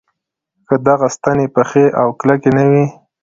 که 0.67 0.75
دغه 0.87 1.07
ستنې 1.15 1.47
پخې 1.55 1.85
او 2.01 2.07
کلکې 2.19 2.49
نه 2.57 2.63
وي. 2.71 2.85